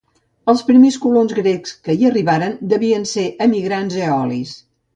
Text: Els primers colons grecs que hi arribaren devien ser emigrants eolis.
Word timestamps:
Els 0.53 0.61
primers 0.69 0.97
colons 1.03 1.35
grecs 1.41 1.75
que 1.89 1.97
hi 1.99 2.09
arribaren 2.11 2.57
devien 2.73 3.07
ser 3.15 3.29
emigrants 3.49 4.03
eolis. 4.09 4.59